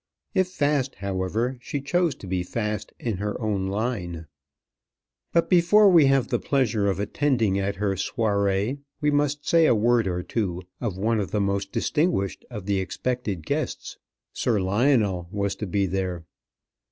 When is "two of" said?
10.23-10.97